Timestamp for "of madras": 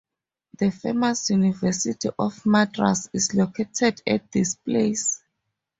2.17-3.07